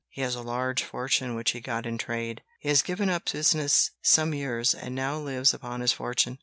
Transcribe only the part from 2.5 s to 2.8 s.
He